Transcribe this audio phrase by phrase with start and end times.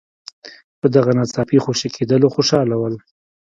[0.79, 2.95] په دغه ناڅاپي خوشي کېدلو خوشاله ول.